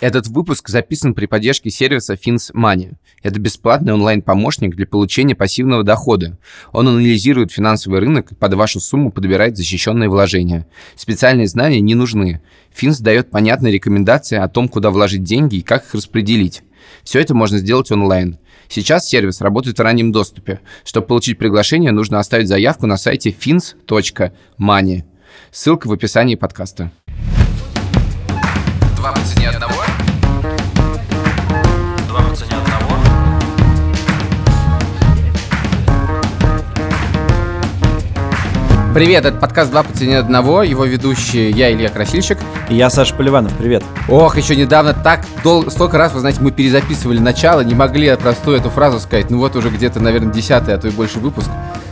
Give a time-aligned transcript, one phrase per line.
[0.00, 2.94] Этот выпуск записан при поддержке сервиса Fins Money.
[3.22, 6.38] Это бесплатный онлайн-помощник для получения пассивного дохода.
[6.72, 10.66] Он анализирует финансовый рынок и под вашу сумму подбирает защищенные вложения.
[10.96, 12.40] Специальные знания не нужны.
[12.74, 16.62] Fins дает понятные рекомендации о том, куда вложить деньги и как их распределить.
[17.04, 18.38] Все это можно сделать онлайн.
[18.70, 20.60] Сейчас сервис работает в раннем доступе.
[20.82, 25.04] Чтобы получить приглашение, нужно оставить заявку на сайте fins.money.
[25.50, 26.90] Ссылка в описании подкаста.
[28.96, 29.89] Два по цене одного.
[38.92, 40.64] Привет, это подкаст «Два по цене одного».
[40.64, 42.38] Его ведущий я, Илья Красильщик.
[42.68, 43.84] И я Саша Поливанов, привет.
[44.08, 48.56] Ох, еще недавно так долго, столько раз, вы знаете, мы перезаписывали начало, не могли простую
[48.58, 49.30] эту фразу сказать.
[49.30, 51.48] Ну вот уже где-то, наверное, десятый, а то и больше выпуск.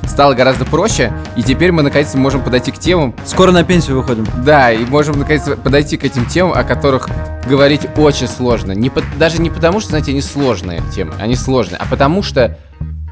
[0.09, 3.15] Стало гораздо проще, и теперь мы наконец-то можем подойти к темам.
[3.25, 4.27] Скоро на пенсию выходим.
[4.45, 7.09] Да, и можем наконец подойти к этим темам, о которых
[7.49, 8.73] говорить очень сложно.
[8.73, 12.59] Не по- даже не потому, что, знаете, они сложные темы, они сложные, а потому что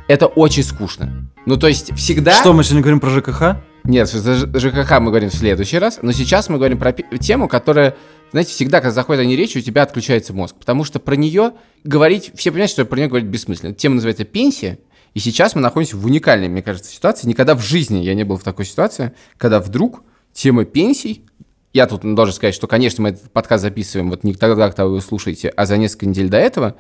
[0.09, 1.31] это очень скучно.
[1.47, 2.33] Ну, то есть всегда...
[2.41, 3.59] Что, мы сегодня говорим про ЖКХ?
[3.87, 7.95] Нет, за ЖКХ мы говорим в следующий раз, но сейчас мы говорим про тему, которая,
[8.33, 11.53] знаете, всегда, когда заходит о ней речь, у тебя отключается мозг, потому что про нее
[11.85, 13.75] говорить, все понимают, что про нее говорить бессмысленно.
[13.75, 14.81] Тема называется пенсия,
[15.15, 17.29] и сейчас мы находимся в уникальной, мне кажется, ситуации.
[17.29, 21.25] Никогда в жизни я не был в такой ситуации, когда вдруг тема пенсий,
[21.73, 24.93] я тут должен сказать, что, конечно, мы этот подкаст записываем вот не тогда, когда вы
[24.93, 26.75] его слушаете, а за несколько недель до этого,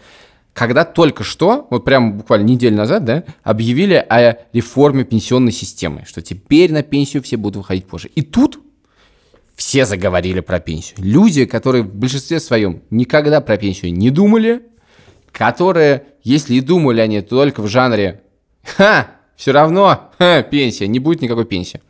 [0.56, 6.22] когда только что, вот прямо буквально неделю назад, да, объявили о реформе пенсионной системы, что
[6.22, 8.08] теперь на пенсию все будут выходить позже.
[8.14, 8.58] И тут
[9.54, 10.96] все заговорили про пенсию.
[11.02, 14.62] Люди, которые в большинстве своем никогда про пенсию не думали,
[15.30, 18.22] которые, если и думали они, то только в жанре
[18.64, 21.82] «Ха, все равно, ха, пенсия, не будет никакой пенсии»,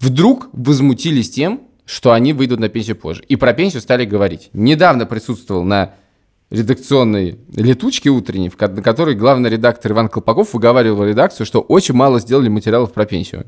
[0.00, 3.22] вдруг возмутились тем, что они выйдут на пенсию позже.
[3.28, 4.48] И про пенсию стали говорить.
[4.54, 5.96] Недавно присутствовал на
[6.50, 12.48] редакционной летучке утренней, на которой главный редактор Иван Колпаков выговаривал редакцию, что очень мало сделали
[12.48, 13.44] материалов про пенсию.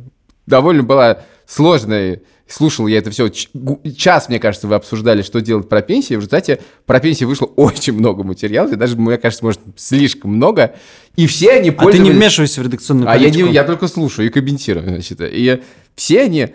[0.47, 5.83] Довольно была сложная, слушал я это все, час, мне кажется, вы обсуждали, что делать про
[5.83, 10.35] пенсию, в результате про пенсию вышло очень много материалов, и даже, мне кажется, может, слишком
[10.35, 10.75] много,
[11.17, 12.13] и все они А ты пользовались...
[12.13, 13.49] не вмешивайся в редакционную А я, политику.
[13.49, 15.21] не, я только слушаю и комментирую, значит.
[15.21, 15.63] И
[15.97, 16.49] все они,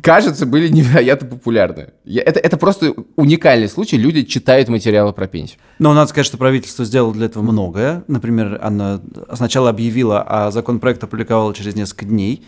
[0.00, 1.90] кажется, были невероятно популярны.
[2.06, 3.96] Это, это просто уникальный случай.
[3.96, 5.58] Люди читают материалы про пенсию.
[5.78, 8.04] Но надо сказать, что правительство сделало для этого многое.
[8.08, 9.00] Например, оно
[9.34, 12.44] сначала объявило, а законопроект опубликовало через несколько дней,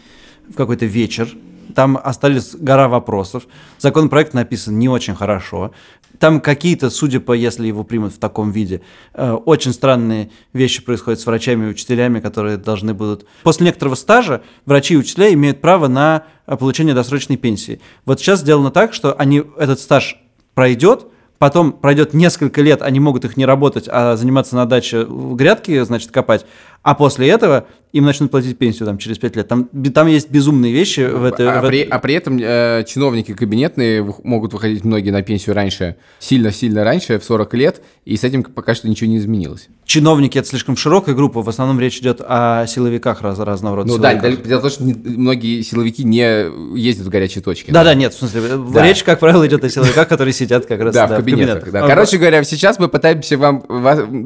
[0.48, 1.28] в какой-то вечер.
[1.74, 3.46] Там остались гора вопросов.
[3.78, 5.72] Законопроект написан не очень хорошо.
[6.20, 8.82] Там какие-то, судя по, если его примут в таком виде,
[9.14, 13.26] э, очень странные вещи происходят с врачами и учителями, которые должны будут...
[13.42, 17.80] После некоторого стажа врачи и учителя имеют право на э, получение досрочной пенсии.
[18.04, 20.20] Вот сейчас сделано так, что они, этот стаж
[20.52, 21.06] пройдет,
[21.38, 26.10] потом пройдет несколько лет, они могут их не работать, а заниматься на даче грядки, значит,
[26.10, 26.44] копать,
[26.82, 29.48] а после этого им начнут платить пенсию там, через 5 лет.
[29.48, 31.48] Там, там есть безумные вещи в этой...
[31.48, 35.96] а, в при, а при этом э, чиновники кабинетные могут выходить многие на пенсию раньше,
[36.20, 39.68] сильно-сильно раньше, в 40 лет, и с этим пока что ничего не изменилось.
[39.86, 43.98] Чиновники— это слишком широкая группа, в основном речь идет о силовиках раз, разного рода Ну
[43.98, 44.46] да, силовиках.
[44.46, 47.72] дело в том, что не- многие силовики не ездят в горячие точки.
[47.72, 48.40] Да-да, нет, в смысле,
[48.72, 48.86] Да.
[48.86, 51.68] речь, как правило, идет о силовиках, которые сидят как раз Да, да, в кабинетах.
[51.72, 51.84] да.
[51.84, 53.64] А, Короче говоря, сейчас мы пытаемся вам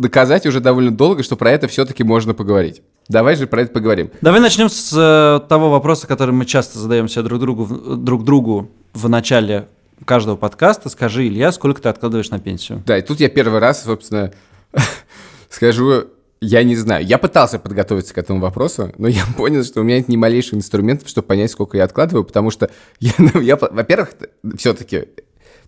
[0.03, 2.44] доказать уже довольно долго, что про это все-таки можно поговорить.
[3.09, 4.11] Давай же про это поговорим.
[4.23, 8.25] Давай начнем с э, того вопроса, который мы часто задаем себе друг другу, в- друг
[8.25, 9.69] другу в начале
[10.07, 10.89] каждого подкаста.
[10.89, 12.83] Скажи, Илья, сколько ты откладываешь на пенсию?
[12.87, 14.33] Да, и тут я первый раз, собственно,
[15.51, 16.05] скажу,
[16.41, 17.05] я не знаю.
[17.05, 20.55] Я пытался подготовиться к этому вопросу, но я понял, что у меня нет ни малейших
[20.55, 24.11] инструментов, чтобы понять, сколько я откладываю, потому что я, ну, я во-первых,
[24.57, 25.09] все-таки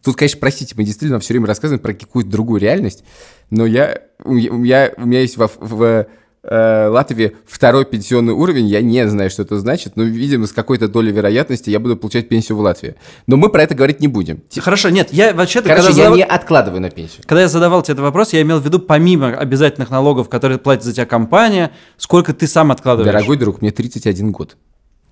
[0.04, 3.02] Тут, конечно, простите, мы действительно все время рассказываем про какую-то другую реальность,
[3.50, 6.06] но я, у меня, у меня, есть в, э,
[6.48, 11.10] Латвии второй пенсионный уровень, я не знаю, что это значит, но, видимо, с какой-то долей
[11.12, 12.94] вероятности я буду получать пенсию в Латвии.
[13.26, 14.42] Но мы про это говорить не будем.
[14.58, 17.22] Хорошо, нет, я вообще-то, Короче, я задав- не откладываю на пенсию.
[17.26, 20.84] когда я задавал тебе этот вопрос, я имел в виду, помимо обязательных налогов, которые платит
[20.84, 23.12] за тебя компания, сколько ты сам откладываешь.
[23.12, 24.56] Дорогой друг, мне 31 год.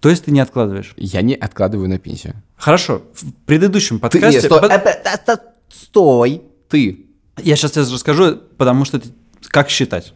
[0.00, 0.92] То есть ты не откладываешь.
[0.96, 2.34] Я не откладываю на пенсию.
[2.56, 4.40] Хорошо, в предыдущем Ты, подкасте...
[4.40, 5.36] не, стой, под- э, э, э, э,
[5.72, 7.06] стой, ты.
[7.42, 9.00] Я сейчас тебе расскажу, потому что...
[9.00, 9.08] ты-
[9.48, 10.12] Как считать?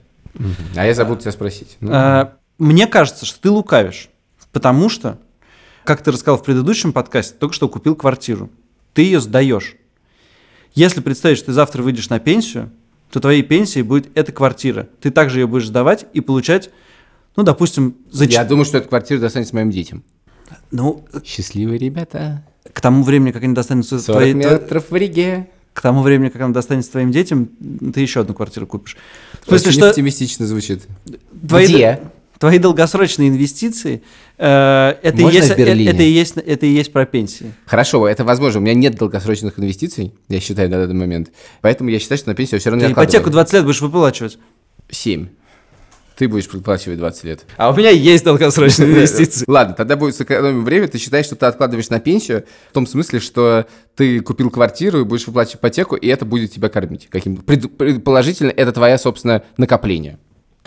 [0.76, 1.76] А я забыл тебя спросить.
[1.80, 4.08] Ну, Э, Мне кажется, что ты лукавишь,
[4.52, 5.18] потому что,
[5.84, 8.50] как ты рассказал в предыдущем подкасте, только что купил квартиру.
[8.94, 9.76] Ты ее сдаешь.
[10.74, 12.70] Если представить, что ты завтра выйдешь на пенсию,
[13.10, 14.88] то твоей пенсией будет эта квартира.
[15.00, 16.70] Ты также ее будешь сдавать и получать,
[17.36, 20.04] ну, допустим, за я думаю, что эта квартира достанется моим детям.
[20.70, 22.44] Ну, Счастливые ребята.
[22.72, 25.48] к тому времени, как они достанутся 40 твоей- метров в Риге.
[25.78, 27.50] К тому времени, как она достанется твоим детям,
[27.94, 28.96] ты еще одну квартиру купишь.
[29.42, 30.82] В смысле, Очень что оптимистично звучит.
[31.48, 32.00] твои, Где?
[32.40, 34.02] твои долгосрочные инвестиции,
[34.38, 35.90] э, это, и Можно есть, в Берлине?
[35.90, 37.52] э, это, и есть, это и есть про пенсии.
[37.64, 38.58] Хорошо, это возможно.
[38.58, 41.30] У меня нет долгосрочных инвестиций, я считаю, на данный момент.
[41.60, 43.32] Поэтому я считаю, что на пенсию все равно Ты не ипотеку откладываю.
[43.44, 44.38] 20 лет будешь выплачивать.
[44.90, 45.28] 7.
[46.18, 47.44] Ты будешь выплачивать 20 лет.
[47.56, 49.44] А у меня есть долгосрочные инвестиции.
[49.46, 50.88] Ладно, тогда будет сэкономим время.
[50.88, 55.04] Ты считаешь, что ты откладываешь на пенсию в том смысле, что ты купил квартиру и
[55.04, 57.06] будешь выплачивать ипотеку, и это будет тебя кормить.
[57.08, 60.18] Каким пред- предположительно, это твоя, собственно, накопление,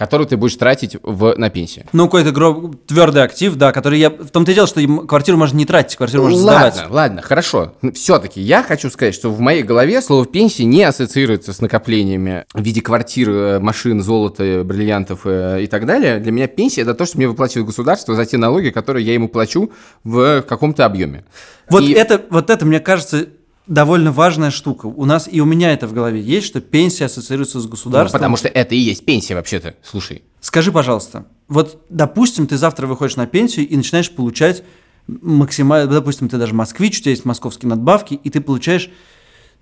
[0.01, 1.85] которое ты будешь тратить в, на пенсию.
[1.93, 2.75] Ну, какой-то гроб...
[2.87, 4.09] твердый актив, да, который я...
[4.09, 6.91] В том-то и дело, что квартиру можно не тратить, квартиру можно ладно, сдавать.
[6.91, 7.75] ладно, хорошо.
[7.93, 12.63] Все-таки я хочу сказать, что в моей голове слово пенсия не ассоциируется с накоплениями в
[12.63, 16.17] виде квартир, э, машин, золота, бриллиантов э, и так далее.
[16.17, 19.29] Для меня пенсия это то, что мне выплачивает государство за те налоги, которые я ему
[19.29, 19.71] плачу
[20.03, 21.25] в каком-то объеме.
[21.69, 23.27] Вот, И- это, вот это, мне кажется,
[23.67, 24.87] довольно важная штука.
[24.87, 28.19] У нас и у меня это в голове есть, что пенсия ассоциируется с Ну, государством.
[28.19, 29.75] потому что это и есть пенсия вообще-то.
[29.83, 30.23] Слушай.
[30.39, 34.63] Скажи, пожалуйста, вот, допустим, ты завтра выходишь на пенсию и начинаешь получать
[35.07, 38.89] максимально, допустим, ты даже москвич, у тебя есть московские надбавки, и ты получаешь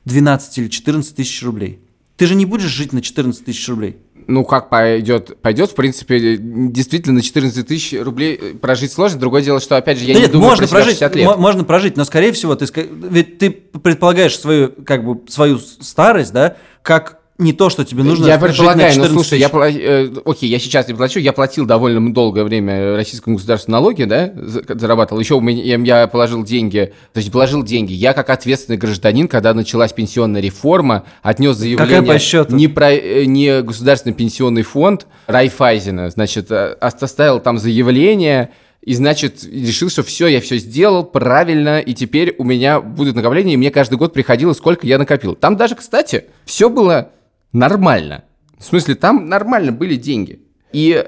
[0.05, 1.79] 12 или 14 тысяч рублей.
[2.17, 3.97] Ты же не будешь жить на 14 тысяч рублей.
[4.29, 5.41] Ну, как пойдет?
[5.41, 9.19] Пойдет, в принципе, действительно, на 14 тысяч рублей э, прожить сложно.
[9.19, 11.25] Другое дело, что, опять же, я да не нет, думаю можно про прожить, 60 лет.
[11.25, 12.67] мо- можно прожить, но скорее всего ты,
[13.09, 18.25] ведь ты предполагаешь свою как бы свою старость, да, как не то, что тебе нужно
[18.27, 22.44] я предполагаю, 14 слушай, я э, окей, я сейчас не плачу, я платил довольно долгое
[22.44, 25.21] время российскому государству налоги, да, за- зарабатывал.
[25.21, 27.94] Еще у меня я, положил деньги, то есть положил деньги.
[27.94, 32.19] Я как ответственный гражданин, когда началась пенсионная реформа, отнес заявление по
[32.56, 38.50] не про э, не государственный пенсионный фонд Райфайзена, значит, э, оставил там заявление.
[38.81, 43.56] И, значит, решил, что все, я все сделал правильно, и теперь у меня будет накопление,
[43.56, 45.35] и мне каждый год приходило, сколько я накопил.
[45.35, 47.09] Там даже, кстати, все было
[47.53, 48.23] нормально.
[48.57, 50.41] В смысле, там нормально были деньги.
[50.73, 51.03] И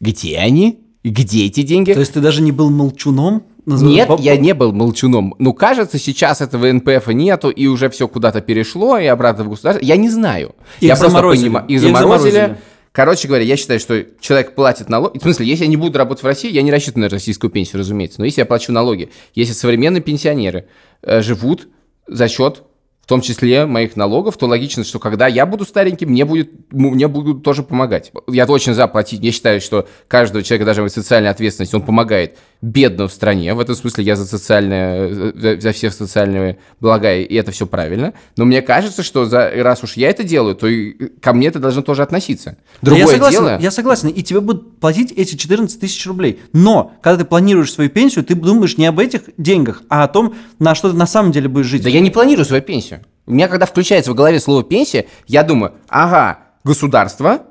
[0.00, 0.80] где они?
[1.04, 1.92] Где эти деньги?
[1.92, 3.44] То есть ты даже не был молчуном?
[3.64, 5.34] Нет, Боб- я не был молчуном.
[5.38, 9.84] Ну, кажется, сейчас этого НПФ нету, и уже все куда-то перешло, и обратно в государство.
[9.84, 10.54] Я не знаю.
[10.80, 11.48] Их я просто заморозили.
[11.50, 12.30] понима- Их Их заморозили.
[12.32, 12.58] заморозили.
[12.92, 15.18] Короче говоря, я считаю, что человек платит налоги.
[15.18, 17.80] В смысле, если я не буду работать в России, я не рассчитываю на российскую пенсию,
[17.80, 18.20] разумеется.
[18.20, 20.66] Но если я плачу налоги, если современные пенсионеры
[21.02, 21.68] э, живут
[22.06, 22.62] за счет
[23.06, 27.06] в том числе моих налогов, то логично, что когда я буду стареньким, мне, будет, мне
[27.06, 28.10] будут тоже помогать.
[28.26, 29.22] Я очень за платить.
[29.22, 33.54] Я считаю, что каждого человека, даже социальная ответственность, он помогает бедным в стране.
[33.54, 38.12] В этом смысле я за социальное, за, все социальные блага, и это все правильно.
[38.36, 41.60] Но мне кажется, что за, раз уж я это делаю, то и ко мне это
[41.60, 42.56] должно тоже относиться.
[42.82, 43.58] Другое я согласен, дело...
[43.60, 46.40] я согласен, и тебе будут платить эти 14 тысяч рублей.
[46.52, 50.34] Но, когда ты планируешь свою пенсию, ты думаешь не об этих деньгах, а о том,
[50.58, 51.84] на что ты на самом деле будешь жить.
[51.84, 52.95] Да я не планирую свою пенсию.
[53.26, 57.46] У меня, когда включается в голове слово пенсия, я думаю, ага, государство,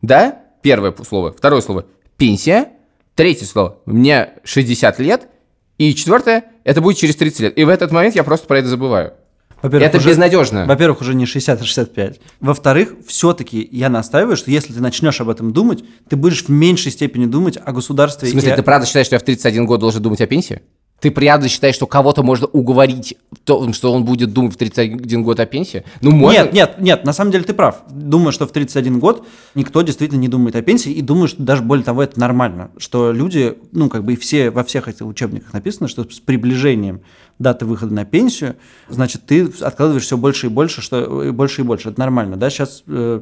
[0.00, 1.84] да, первое слово, второе слово,
[2.16, 2.70] пенсия,
[3.14, 5.28] третье слово, мне 60 лет,
[5.76, 7.58] и четвертое, это будет через 30 лет.
[7.58, 9.12] И в этот момент я просто про это забываю.
[9.60, 10.66] Во-первых, Это уже- безнадежно.
[10.66, 12.20] Во-первых, уже не 60, а 65.
[12.40, 16.92] Во-вторых, все-таки я настаиваю, что если ты начнешь об этом думать, ты будешь в меньшей
[16.92, 18.28] степени думать о государстве.
[18.28, 20.62] В смысле, и ты правда считаешь, что я в 31 год должен думать о пенсии?
[21.00, 25.22] Ты правда считаешь, что кого-то можно уговорить в том, что он будет думать в 31
[25.22, 25.84] год о пенсии?
[26.00, 26.42] Ну, можно.
[26.42, 27.82] Нет, нет, нет, на самом деле ты прав.
[27.88, 31.62] Думаю, что в 31 год никто действительно не думает о пенсии, и думаю, что даже
[31.62, 35.52] более того, это нормально, что люди, ну, как бы и все, во всех этих учебниках
[35.52, 37.02] написано, что с приближением
[37.38, 38.56] даты выхода на пенсию,
[38.88, 41.90] значит, ты откладываешь все больше и больше, что и больше и больше.
[41.90, 42.50] Это нормально, да?
[42.50, 43.20] Сейчас э,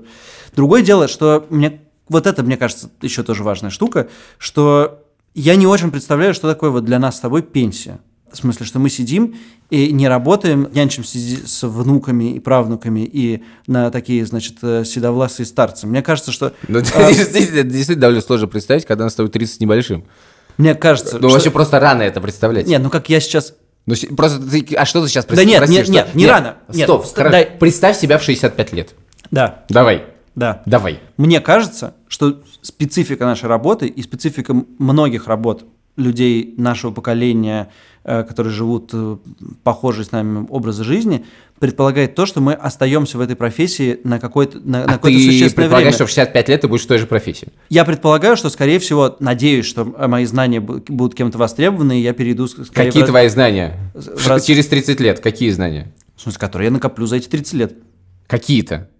[0.54, 5.05] другое дело, что мне вот это, мне кажется, еще тоже важная штука, что
[5.40, 8.00] я не очень представляю, что такое вот для нас с тобой пенсия.
[8.32, 9.36] В смысле, что мы сидим
[9.70, 15.86] и не работаем, нянчимся с внуками и правнуками и на такие, значит, э, седовласые старцы.
[15.86, 16.52] Мне кажется, что...
[16.68, 20.04] Ну, а, действительно, это действительно довольно сложно представить, когда нас тобой 30 с небольшим.
[20.58, 21.18] мне кажется...
[21.18, 22.66] Ну, что- вообще просто рано это представлять.
[22.66, 23.54] Нет, ну как я сейчас...
[23.86, 26.56] Ну, просто ты, а что ты сейчас Да нет, прости, нет, что- нет, не рано.
[26.74, 27.30] Нет, Стоп, ст- хорошо.
[27.32, 28.94] дай- Представь себя в 65 лет.
[29.30, 30.04] Да, Давай,
[30.36, 30.62] да.
[30.66, 31.00] давай.
[31.16, 35.64] Мне кажется, что специфика нашей работы и специфика многих работ
[35.96, 37.70] людей нашего поколения,
[38.04, 39.16] э, которые живут э,
[39.64, 41.24] похожие с нами образы жизни,
[41.58, 45.24] предполагает то, что мы остаемся в этой профессии на какое-то на, на А какое-то ты
[45.24, 45.54] существенное время.
[45.54, 47.48] предполагаешь, что в 65 лет ты будешь в той же профессии?
[47.70, 52.12] Я предполагаю, что, скорее всего, надеюсь, что мои знания бу- будут кем-то востребованы, и я
[52.12, 52.46] перейду...
[52.46, 53.90] скорее Какие раз- твои знания?
[53.94, 55.94] в раз- Через 30 лет какие знания?
[56.14, 57.74] В смысле, которые я накоплю за эти 30 лет.
[58.26, 58.90] Какие-то.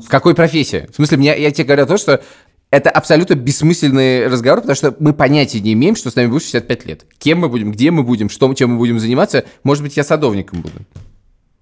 [0.00, 0.88] В какой профессии?
[0.90, 2.22] В смысле, меня, я тебе говорю то, что
[2.70, 6.86] это абсолютно бессмысленный разговор, потому что мы понятия не имеем, что с нами будет 65
[6.86, 7.06] лет.
[7.18, 9.44] Кем мы будем, где мы будем, что, чем мы будем заниматься.
[9.62, 10.74] Может быть, я садовником буду.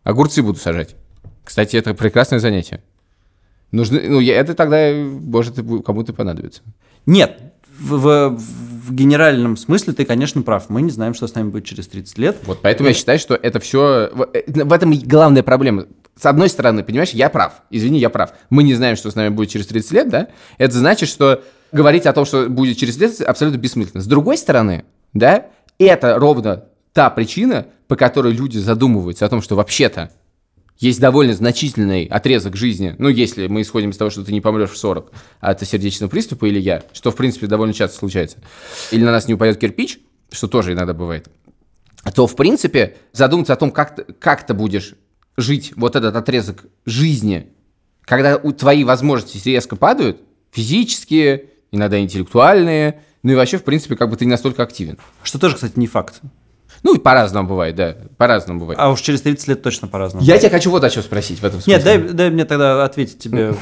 [0.05, 0.97] Огурцы буду сажать.
[1.45, 2.83] Кстати, это прекрасное занятие.
[3.73, 6.63] Нужно, ну, я- это тогда может и кому-то понадобится.
[7.07, 7.39] Нет,
[7.79, 10.69] в, в- в генеральном смысле ты, конечно, прав.
[10.69, 12.37] Мы не знаем, что с нами будет через 30 лет.
[12.45, 14.11] Вот поэтому я считаю, что это все...
[14.15, 15.87] В этом и главная проблема.
[16.19, 17.63] С одной стороны, понимаешь, я прав.
[17.71, 18.33] Извини, я прав.
[18.51, 20.29] Мы не знаем, что с нами будет через 30 лет, да?
[20.59, 21.43] Это значит, что
[21.73, 24.03] говорить о том, что будет через 30 лет, абсолютно бессмысленно.
[24.03, 25.47] С другой стороны, да,
[25.79, 30.11] это ровно та причина, по которой люди задумываются о том, что вообще-то
[30.79, 34.71] есть довольно значительный отрезок жизни, ну, если мы исходим из того, что ты не помрешь
[34.71, 38.39] в 40 от сердечного приступа или я, что, в принципе, довольно часто случается,
[38.91, 40.01] или на нас не упадет кирпич,
[40.31, 41.29] что тоже иногда бывает,
[42.15, 44.95] то, в принципе, задуматься о том, как как ты будешь
[45.37, 47.49] жить вот этот отрезок жизни,
[48.05, 50.21] когда у твои возможности резко падают,
[50.51, 54.99] физические, иногда интеллектуальные, ну и вообще, в принципе, как бы ты не настолько активен.
[55.23, 56.21] Что тоже, кстати, не факт.
[56.83, 58.79] Ну, и по-разному бывает, да, по-разному бывает.
[58.81, 60.25] А уж через 30 лет точно по-разному.
[60.25, 61.75] Я тебя хочу вот о чем спросить в этом смысле.
[61.75, 63.55] Нет, дай, дай мне тогда ответить тебе.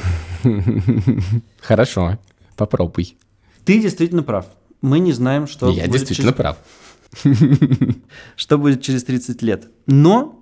[1.61, 2.17] Хорошо,
[2.55, 3.15] попробуй.
[3.63, 4.47] Ты действительно прав.
[4.81, 6.57] Мы не знаем, что, Я действительно через, прав.
[8.35, 9.67] что будет через 30 лет.
[9.85, 10.40] Но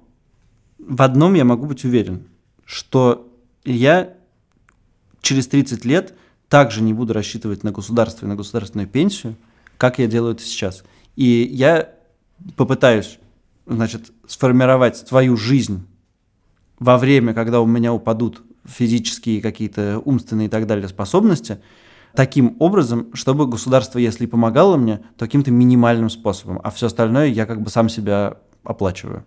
[0.90, 2.24] в одном я могу быть уверен,
[2.66, 3.32] что
[3.64, 4.16] я
[5.22, 6.16] через 30 лет
[6.50, 9.36] также не буду рассчитывать на государство и на государственную пенсию,
[9.78, 10.84] как я делаю это сейчас.
[11.16, 11.94] И я
[12.56, 13.20] попытаюсь,
[13.68, 15.86] значит, сформировать свою жизнь
[16.80, 21.60] во время, когда у меня упадут физические какие-то умственные и так далее способности,
[22.16, 27.46] таким образом, чтобы государство, если помогало мне, то каким-то минимальным способом, а все остальное я
[27.46, 29.26] как бы сам себя оплачиваю.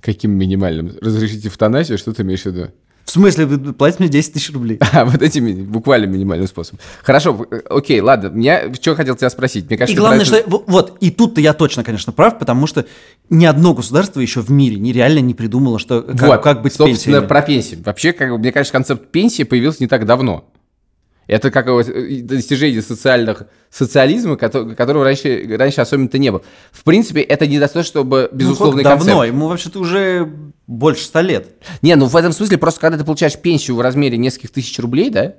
[0.00, 0.92] Каким минимальным?
[1.00, 2.68] Разрешите эвтаназию, что ты имеешь в виду?
[3.04, 4.80] В смысле, вы платите мне 10 тысяч рублей?
[4.92, 6.80] А, вот этим ми- буквально минимальным способом.
[7.04, 8.36] Хорошо, э, окей, ладно.
[8.40, 9.66] Я что хотел тебя спросить?
[9.66, 10.42] Мне И кажется, главное, про что...
[10.50, 12.84] во- Вот, и тут-то я точно, конечно, прав, потому что
[13.30, 16.96] ни одно государство еще в мире нереально не придумало, что, как, Вот, как быть собственно,
[17.20, 17.26] пенсиями.
[17.28, 17.78] про пенсии.
[17.84, 20.48] Вообще, как, мне кажется, концепт пенсии появился не так давно.
[21.26, 26.42] Это как вот, э, достижение социальных, социализма, кото- которого раньше, раньше особенно-то не было.
[26.70, 29.06] В принципе, это не за то, чтобы Ну, безусловный концепт.
[29.06, 29.24] давно?
[29.24, 30.30] Ему вообще-то уже
[30.68, 31.48] больше ста лет.
[31.82, 35.10] Не, ну в этом смысле просто когда ты получаешь пенсию в размере нескольких тысяч рублей,
[35.10, 35.34] да,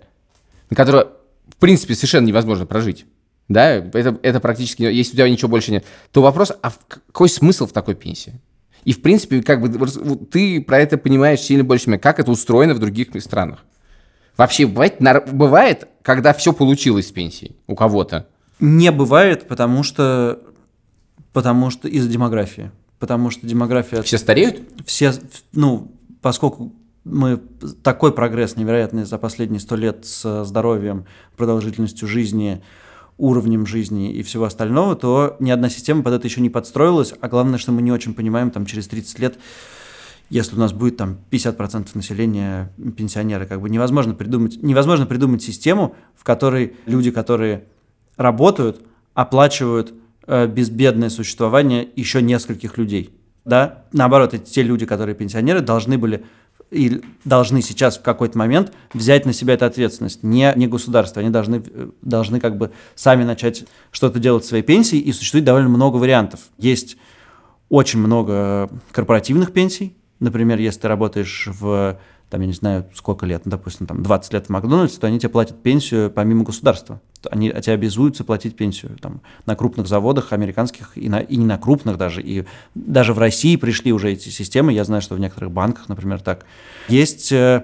[0.70, 1.08] на которую,
[1.48, 3.06] в принципе, совершенно невозможно прожить,
[3.48, 7.66] да, это, это практически, если у тебя ничего больше нет, то вопрос, а какой смысл
[7.66, 8.42] в такой пенсии?
[8.84, 9.88] И, в принципе, как бы
[10.32, 13.64] ты про это понимаешь сильно больше меня, как это устроено в других странах.
[14.38, 14.98] Вообще, бывает,
[15.32, 18.28] бывает когда все получилось с пенсией у кого-то.
[18.62, 20.40] Не бывает, потому что,
[21.34, 22.72] потому что из-за демографии.
[22.98, 24.02] Потому что демография...
[24.04, 24.62] Все стареют?
[24.86, 25.12] все,
[25.52, 25.92] ну,
[26.22, 27.42] поскольку мы
[27.84, 32.64] такой прогресс невероятный за последние сто лет с здоровьем, продолжительностью жизни,
[33.18, 37.28] уровнем жизни и всего остального, то ни одна система под это еще не подстроилась, а
[37.28, 39.38] главное, что мы не очень понимаем, там, через 30 лет,
[40.30, 45.96] если у нас будет там 50% населения пенсионеры, как бы невозможно придумать, невозможно придумать систему,
[46.16, 47.66] в которой люди, которые
[48.18, 48.82] работают,
[49.14, 49.94] оплачивают
[50.26, 53.18] э, безбедное существование еще нескольких людей.
[53.46, 53.86] Да?
[53.94, 56.26] Наоборот, эти те люди, которые пенсионеры, должны были
[56.70, 60.24] и должны сейчас в какой-то момент взять на себя эту ответственность.
[60.24, 64.64] Не, не государство, они должны, э, должны как бы сами начать что-то делать с своей
[64.64, 66.42] пенсией, и существует довольно много вариантов.
[66.58, 66.98] Есть
[67.70, 69.96] очень много корпоративных пенсий.
[70.20, 71.98] Например, если ты работаешь в,
[72.30, 75.20] там, я не знаю, сколько лет, ну, допустим, там 20 лет в Макдональдсе, то они
[75.20, 77.00] тебе платят пенсию помимо государства.
[77.30, 81.58] Они тебя обязуются платить пенсию там, на крупных заводах американских и, на, и не на
[81.58, 82.22] крупных даже.
[82.22, 82.46] И
[82.76, 84.74] даже в России пришли уже эти системы.
[84.74, 86.46] Я знаю, что в некоторых банках, например, так.
[86.90, 87.64] Есть э,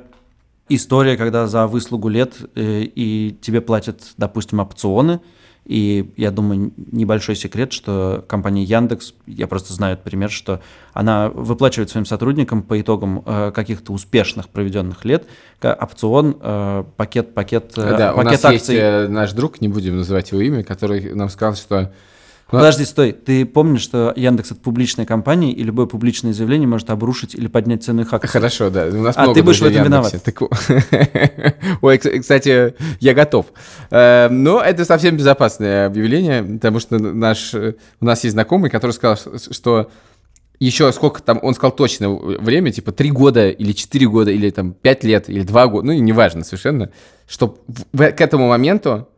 [0.70, 5.20] история, когда за выслугу лет э, и тебе платят, допустим, опционы,
[5.66, 11.30] и я думаю, небольшой секрет, что компания Яндекс, я просто знаю этот пример, что она
[11.30, 15.26] выплачивает своим сотрудникам по итогам э, каких-то успешных проведенных лет
[15.62, 18.76] опцион, э, пакет, пакет, э, да, у пакет нас есть акций.
[18.76, 21.94] э, наш друг, не будем называть его имя, который нам сказал, что...
[22.54, 23.12] ну, Подожди, стой.
[23.14, 27.84] Ты помнишь, что Яндекс это публичная компания, и любое публичное заявление может обрушить или поднять
[27.84, 28.28] цену их акций?
[28.30, 28.86] Хорошо, да.
[28.86, 30.22] У нас А много ты будешь в этом Яндексе.
[30.40, 30.50] О-
[31.82, 33.48] Ой, кс- кстати, я готов.
[33.90, 37.74] Э, Но это совсем безопасное объявление, потому что наш, у
[38.06, 39.18] нас есть знакомый, который сказал,
[39.52, 39.90] что
[40.60, 44.74] еще сколько там, он сказал точно время, типа три года или четыре года, или там
[44.74, 46.92] пять лет, или два года, ну, неважно совершенно,
[47.28, 49.10] что в- в- к этому моменту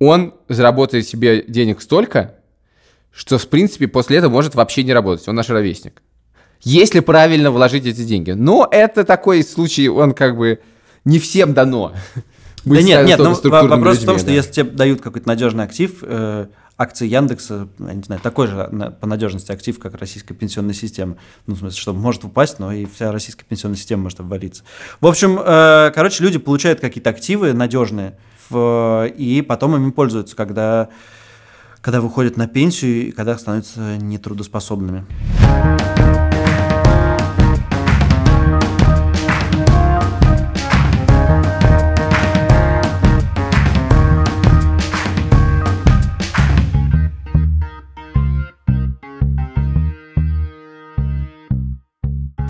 [0.00, 2.36] он заработает себе денег столько,
[3.18, 5.26] что, в принципе, после этого может вообще не работать.
[5.26, 6.02] Он наш ровесник.
[6.62, 8.30] Если правильно вложить эти деньги.
[8.30, 10.60] Но это такой случай, он как бы
[11.04, 11.92] не всем дано.
[12.64, 14.32] Да нет, нет, ну, вопрос в том, людьми, что да.
[14.32, 18.90] если тебе дают какой-то надежный актив, э, акции Яндекса, я не знаю, такой же на-
[18.90, 21.16] по надежности актив, как российская пенсионная система.
[21.46, 24.64] Ну, в смысле, что может упасть, но и вся российская пенсионная система может обвалиться.
[25.00, 28.18] В общем, э, короче, люди получают какие-то активы надежные,
[28.50, 30.88] в- и потом ими пользуются, когда,
[31.88, 35.06] когда выходят на пенсию и когда становятся нетрудоспособными.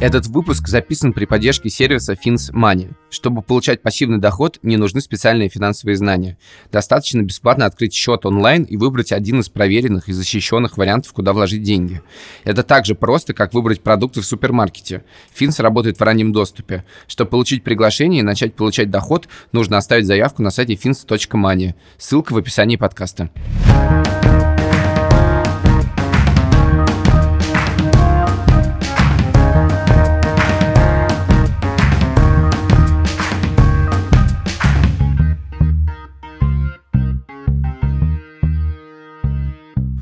[0.01, 2.95] Этот выпуск записан при поддержке сервиса Fins Money.
[3.11, 6.39] Чтобы получать пассивный доход, не нужны специальные финансовые знания.
[6.71, 11.65] Достаточно бесплатно открыть счет онлайн и выбрать один из проверенных и защищенных вариантов, куда вложить
[11.65, 12.01] деньги.
[12.45, 15.03] Это так же просто, как выбрать продукты в супермаркете.
[15.37, 16.85] Fins работает в раннем доступе.
[17.09, 21.75] Чтобы получить приглашение и начать получать доход, нужно оставить заявку на сайте fins.money.
[21.97, 23.31] Ссылка в описании подкаста.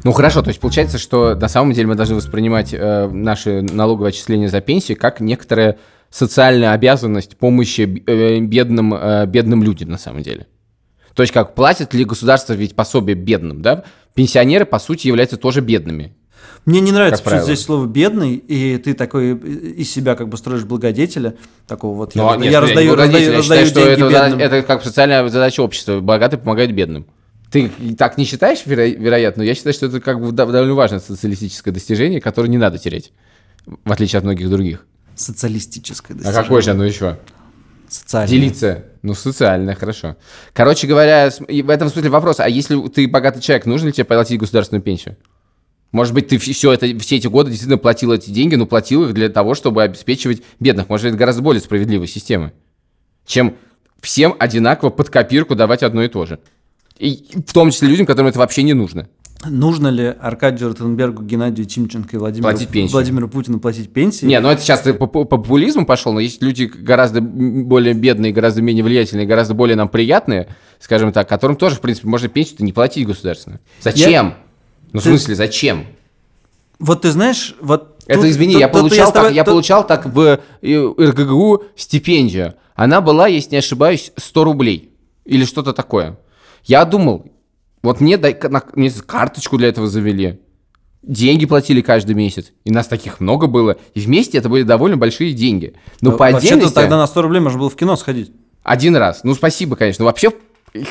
[0.06, 4.10] Ну хорошо, то есть получается, что на самом деле мы должны воспринимать э, наши налоговые
[4.10, 5.78] отчисления за пенсии как некоторая
[6.10, 10.46] социальная обязанность помощи э, бедным, э, бедным людям на самом деле.
[11.14, 13.82] То есть как платит ли государство ведь пособие бедным, да?
[14.14, 16.14] Пенсионеры, по сути, являются тоже бедными.
[16.66, 17.44] Мне не нравится правило.
[17.44, 21.34] здесь слово бедный, и ты такой из себя как бы строишь благодетеля,
[21.66, 22.14] такого вот.
[22.14, 24.38] Ну, я, нет, я я раздаю, не раздаю, я раздаю считаю, что деньги это, бедным.
[24.38, 25.98] это как социальная задача общества.
[25.98, 27.06] Богатые помогают бедным.
[27.50, 30.74] Ты так не считаешь, веро- вероятно, но я считаю, что это как бы дов- довольно
[30.74, 33.12] важное социалистическое достижение, которое не надо терять,
[33.66, 34.84] в отличие от многих других.
[35.14, 36.42] Социалистическое А достижение.
[36.42, 37.18] какое же оно еще?
[37.88, 38.28] Социальное.
[38.30, 38.84] Делиться.
[39.02, 40.16] Ну, социальное, хорошо.
[40.52, 44.40] Короче говоря, в этом смысле вопрос, а если ты богатый человек, нужно ли тебе платить
[44.40, 45.16] государственную пенсию?
[45.92, 49.14] Может быть, ты все, это, все эти годы действительно платил эти деньги, но платил их
[49.14, 50.88] для того, чтобы обеспечивать бедных.
[50.88, 52.52] Может это гораздо более справедливая система,
[53.24, 53.56] чем
[54.02, 56.40] всем одинаково под копирку давать одно и то же.
[56.98, 59.08] И в том числе людям, которым это вообще не нужно.
[59.44, 62.92] Нужно ли Аркадию Ротенбергу, Геннадию Тимченко и Владимиру, Платить пенсию.
[62.92, 64.24] Владимиру Путину платить пенсии?
[64.24, 68.32] Не, ну это сейчас ты по, по популизму пошел, но есть люди гораздо более бедные,
[68.32, 70.48] гораздо менее влиятельные, гораздо более нам приятные,
[70.80, 73.60] скажем так, которым тоже, в принципе, можно пенсию не платить государственную.
[73.80, 74.34] Зачем?
[74.92, 75.86] Ну, в Ты- смысле, зачем?
[76.78, 78.02] Вот ты знаешь, вот...
[78.06, 82.54] Это, тут- извини, тут- я тут получал, тобой- так, я получал так в РГГУ стипендию.
[82.74, 84.90] Она была, если не ошибаюсь, 100 рублей.
[85.24, 86.16] Или что-то такое.
[86.66, 87.26] Я думал,
[87.82, 90.40] вот мне, дай, на- мне карточку для этого завели.
[91.02, 92.52] Деньги платили каждый месяц.
[92.64, 93.76] И нас таких много было.
[93.94, 95.74] И вместе это были довольно большие деньги.
[96.00, 96.74] Но по Вообще-то отдельности...
[96.74, 98.32] тогда на 100 рублей можно было в кино сходить.
[98.64, 99.20] Один раз.
[99.22, 100.02] Ну, спасибо, конечно.
[100.02, 100.32] Ну, вообще,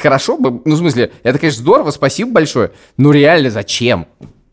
[0.01, 0.61] хорошо бы.
[0.63, 2.71] Ну, в смысле, это, конечно, здорово, спасибо большое.
[2.95, 4.07] Но реально, зачем?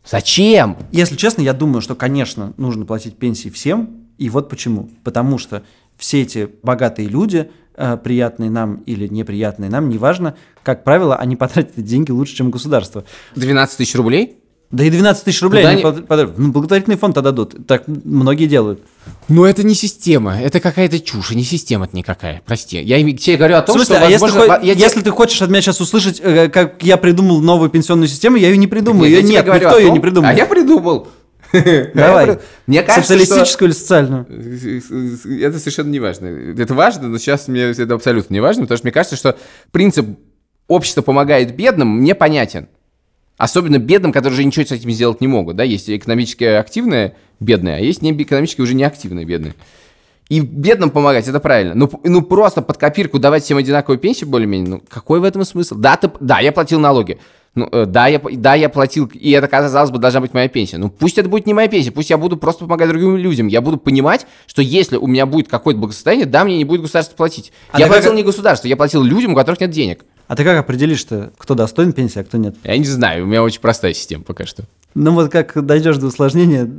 [0.05, 0.77] Зачем?
[0.91, 4.09] Если честно, я думаю, что, конечно, нужно платить пенсии всем.
[4.19, 4.91] И вот почему.
[5.05, 5.63] Потому что
[5.97, 7.51] все эти богатые люди,
[7.97, 13.05] приятные нам или неприятные нам, неважно, как правило, они потратят эти деньги лучше, чем государство.
[13.37, 14.37] 12 тысяч рублей?
[14.71, 17.67] Да и 12 тысяч рублей они под- под- ну, благотворительный фонд тогда дадут.
[17.67, 18.81] Так многие делают.
[19.29, 20.41] Ну, это не система.
[20.41, 21.31] Это какая-то чушь.
[21.33, 22.41] и Не система это никакая.
[22.47, 22.81] Прости.
[22.81, 25.03] Я тебе говорю о В том, смысле, что, а если, возможно, во- я тебе- если
[25.03, 28.57] ты хочешь от меня сейчас услышать, э, как я придумал новую пенсионную систему, я ее
[28.57, 29.11] не придумаю.
[29.11, 30.31] я Ее тебе нет, говорю никто о ее том- не придумал.
[30.31, 31.09] А я придумал.
[31.95, 32.39] Давай.
[32.67, 33.15] Мне кажется.
[33.15, 34.27] Социалистическую или социальную?
[35.41, 36.27] Это совершенно не важно.
[36.27, 39.39] Это важно, но сейчас мне это абсолютно не важно, потому что мне кажется, что
[39.71, 40.07] принцип
[40.69, 42.69] общество помогает бедным мне понятен.
[43.37, 45.57] Особенно бедным, которые уже ничего с этим сделать не могут.
[45.57, 45.65] Да?
[45.65, 49.55] Есть экономически активные бедные, а есть не экономически уже неактивные бедные.
[50.29, 51.75] И бедным помогать, это правильно.
[51.75, 55.75] Ну, ну просто под копирку давать всем одинаковую пенсию более-менее, ну какой в этом смысл?
[55.75, 57.19] Да, ты, да, я платил налоги.
[57.55, 60.79] Ну, э, да, я, да, я платил, и это, казалось бы, должна быть моя пенсия.
[60.79, 63.47] Ну, пусть это будет не моя пенсия, пусть я буду просто помогать другим людям.
[63.49, 67.15] Я буду понимать, что если у меня будет какое-то благосостояние, да, мне не будет государство
[67.15, 67.53] платить.
[67.71, 70.05] А я ты как- платил не государству, я платил людям, у которых нет денег.
[70.29, 72.55] А ты как определишь-то, кто достоин пенсии, а кто нет?
[72.65, 74.65] Я не знаю, у меня очень простая система пока что.
[74.95, 76.71] Ну вот как дойдешь до усложнения,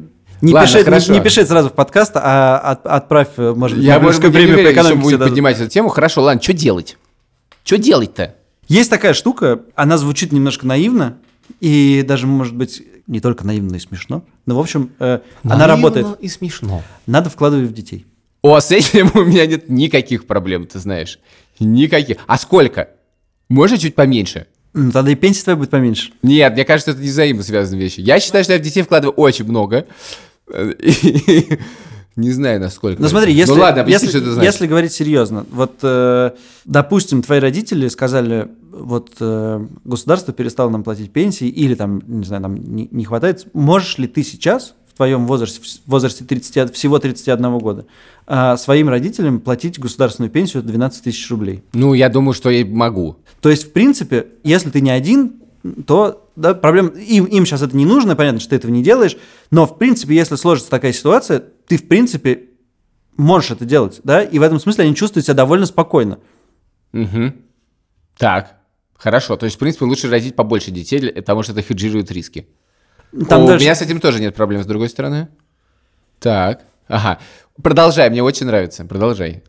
[0.41, 1.13] не, Ладно, пиши, не- хорошо.
[1.13, 4.41] не пиши сразу в подкаст, а от- отправь, э, может быть, Я, может Нобелевскую быть,
[4.41, 5.01] не премию по экономике.
[5.03, 5.31] будет дадут.
[5.33, 5.89] поднимать эту тему.
[5.89, 6.97] Хорошо, ладно, что делать?
[7.63, 8.35] Что делать-то?
[8.67, 11.17] Есть такая штука, она звучит немножко наивно,
[11.59, 14.23] и даже, может быть, не только наивно, но и смешно.
[14.45, 16.07] Но, в общем, э, она работает.
[16.19, 16.81] и смешно.
[17.05, 18.05] Надо вкладывать в детей.
[18.41, 21.19] О, с этим у меня нет никаких проблем, ты знаешь.
[21.59, 22.17] Никаких.
[22.27, 22.89] А сколько?
[23.49, 24.47] Можно чуть поменьше?
[24.73, 26.11] Ну, Тогда и пенсия твоя будет поменьше.
[26.23, 27.99] Нет, мне кажется, это не взаимосвязанные вещи.
[27.99, 29.85] Я считаю, что я в детей вкладываю очень много.
[30.51, 31.59] И
[32.15, 33.01] Не знаю, насколько.
[33.01, 34.53] Ну смотри, если, ну ладно, объясни, если, что это значит.
[34.53, 36.31] если говорить серьезно, вот, э,
[36.65, 42.43] допустим, твои родители сказали, вот э, государство перестало нам платить пенсии, или там, не знаю,
[42.43, 46.99] нам не, не хватает, можешь ли ты сейчас в твоем возрасте, в возрасте 30, всего
[46.99, 47.85] 31 года,
[48.27, 51.63] а, своим родителям платить государственную пенсию 12 тысяч рублей?
[51.73, 53.15] Ну, я думаю, что я могу.
[53.41, 55.41] То есть, в принципе, если ты не один,
[55.87, 59.17] то да, проблем им, им сейчас это не нужно, понятно, что ты этого не делаешь,
[59.51, 62.45] но в принципе, если сложится такая ситуация, ты в принципе
[63.17, 66.19] можешь это делать, да, и в этом смысле они чувствуют себя довольно спокойно.
[66.93, 67.33] Угу.
[68.17, 68.57] Так,
[68.95, 69.35] хорошо.
[69.37, 72.47] То есть, в принципе, лучше родить побольше детей, потому что это хеджирует риски.
[73.29, 75.27] Там У дальше- меня с этим тоже нет проблем, с другой стороны.
[76.19, 77.19] Так, ага.
[77.61, 78.85] Продолжай, мне очень нравится.
[78.85, 79.43] Продолжай.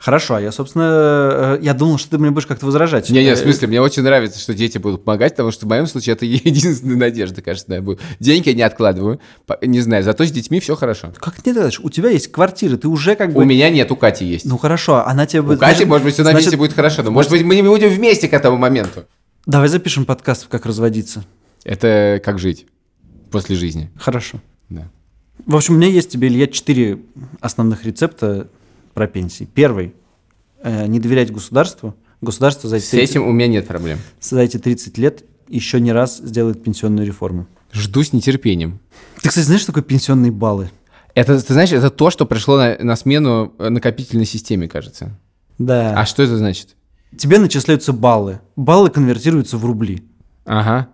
[0.00, 3.10] Хорошо, а я, собственно, э, я думал, что ты мне будешь как-то возражать.
[3.10, 5.86] Не-не, в Э, смысле, мне очень нравится, что дети будут помогать, потому что в моем
[5.86, 8.00] случае это единственная надежда, кажется, да, будет.
[8.18, 9.20] Деньги я не откладываю,
[9.60, 11.12] не знаю, зато с детьми все хорошо.
[11.18, 11.82] Как не дальше?
[11.84, 13.42] У тебя есть квартира, ты уже как бы...
[13.42, 14.46] У меня нет, у Кати есть.
[14.46, 15.60] Ну хорошо, она тебе у будет...
[15.60, 17.90] Кати, значит- может быть, все на месте будет хорошо, но, может быть, мы не будем
[17.90, 19.04] вместе к этому моменту.
[19.44, 21.24] Давай запишем подкаст «Как разводиться».
[21.62, 22.66] Это как жить
[23.30, 23.90] после жизни.
[23.98, 24.40] Хорошо.
[24.70, 24.88] Да.
[25.44, 27.00] В общем, у меня есть тебе, Илья, четыре
[27.40, 28.48] основных рецепта
[28.94, 29.44] про пенсии.
[29.44, 29.94] Первый
[30.62, 31.94] э, не доверять государству.
[32.20, 33.98] Государство за эти, С 30, этим у меня нет проблем.
[34.20, 37.46] за эти 30 лет еще не раз сделает пенсионную реформу.
[37.72, 38.80] Жду с нетерпением.
[39.22, 40.70] Ты, кстати, знаешь, что такое пенсионные баллы?
[41.14, 45.18] Это, ты знаешь, это то, что пришло на, на смену э, накопительной системе, кажется.
[45.58, 45.94] Да.
[45.96, 46.76] А что это значит?
[47.16, 48.40] Тебе начисляются баллы.
[48.54, 50.04] Баллы конвертируются в рубли.
[50.44, 50.88] Ага.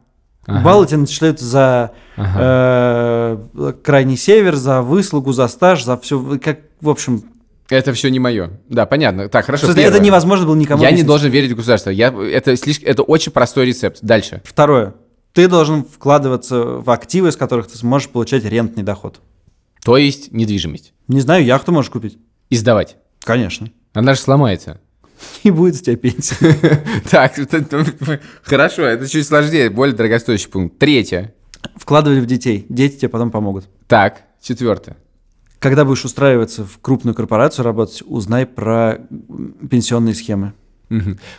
[0.46, 0.64] Ага.
[0.64, 6.38] Баллы тебе начисляются за э, крайний север, за выслугу, за стаж, за все.
[6.42, 7.24] Как, в общем,
[7.68, 8.61] Это все не мое.
[8.68, 9.29] Да, понятно.
[9.29, 9.70] Так, хорошо.
[9.72, 11.07] что это невозможно было никому Я не объяснить.
[11.07, 11.90] должен верить в государство.
[11.90, 13.98] Я, это, слишком, это очень простой рецепт.
[14.02, 14.40] Дальше.
[14.44, 14.94] Второе.
[15.33, 19.20] Ты должен вкладываться в активы, из которых ты сможешь получать рентный доход.
[19.85, 20.94] То есть недвижимость.
[21.09, 22.18] Не знаю, яхту можешь купить.
[22.50, 22.96] И сдавать.
[23.20, 23.70] Конечно.
[23.92, 24.81] Она же сломается.
[25.42, 26.83] И будет у тебя пенсия.
[27.11, 30.79] Так, это- хорошо, это чуть сложнее, более дорогостоящий пункт.
[30.79, 31.35] Третье.
[31.76, 32.64] Вкладывали в детей.
[32.68, 33.68] Дети тебе потом помогут.
[33.88, 34.96] Так, четвертое.
[35.66, 39.00] Когда будешь устраиваться в крупную корпорацию работать, узнай про
[39.68, 40.52] пенсионные схемы.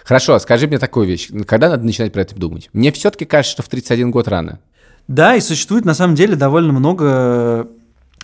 [0.03, 1.29] Хорошо, скажи мне такую вещь.
[1.45, 2.69] Когда надо начинать про это думать?
[2.73, 4.59] Мне все-таки кажется, что в 31 год рано.
[5.07, 7.69] Да, и существует на самом деле довольно много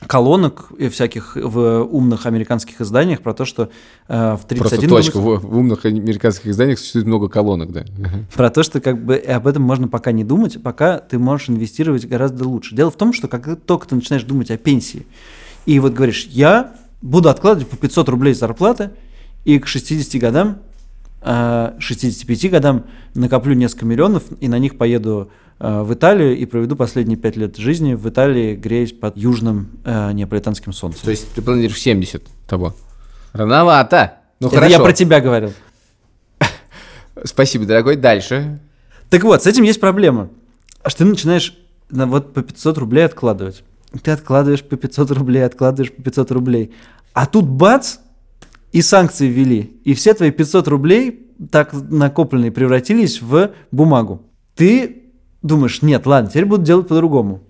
[0.06, 3.70] колонок и всяких в умных американских изданиях про то, что
[4.10, 5.20] э, в 31 Просто точка.
[5.20, 7.86] В, в умных американских изданиях существует много колонок, да.
[8.36, 12.06] Про то, что как бы об этом можно пока не думать, пока ты можешь инвестировать
[12.06, 12.76] гораздо лучше.
[12.76, 15.08] Дело в том, что как только ты начинаешь думать о пенсии,
[15.66, 18.92] и вот говоришь, я буду откладывать по 500 рублей зарплаты,
[19.46, 20.60] и к 60 годам,
[21.22, 26.76] э, 65 годам накоплю несколько миллионов, и на них поеду э, в Италию и проведу
[26.76, 31.02] последние 5 лет жизни в Италии, греясь под южным э, неаполитанским солнцем.
[31.04, 32.76] То есть ты планируешь 70 того.
[33.34, 34.14] Рановато.
[34.40, 34.72] Ну Это хорошо.
[34.72, 35.54] я про тебя говорил.
[37.24, 37.96] Спасибо, дорогой.
[37.96, 38.60] Дальше.
[39.10, 40.30] Так вот, с этим есть проблема.
[40.84, 41.58] Аж ты начинаешь
[41.90, 43.64] на вот по 500 рублей откладывать.
[44.02, 46.74] Ты откладываешь по 500 рублей, откладываешь по 500 рублей.
[47.14, 47.98] А тут бац,
[48.72, 49.80] и санкции ввели.
[49.84, 54.24] И все твои 500 рублей, так накопленные, превратились в бумагу.
[54.56, 55.04] Ты
[55.44, 57.44] думаешь, нет, ладно, теперь буду делать по-другому.